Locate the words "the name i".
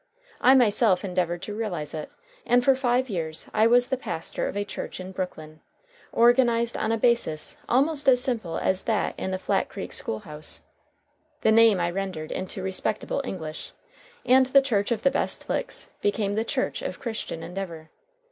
11.41-11.91